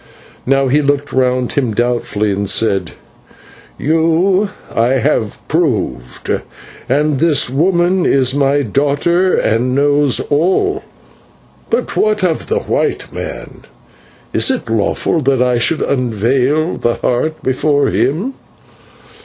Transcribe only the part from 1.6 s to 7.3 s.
doubtfully, and said, "You I have proved, and